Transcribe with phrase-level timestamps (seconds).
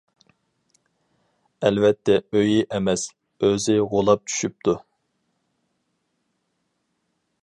[1.67, 3.03] ئەلۋەتتە ئۆيى ئەمەس،
[3.47, 4.77] ئۆزى غۇلاپ چۈشۈپتۇ.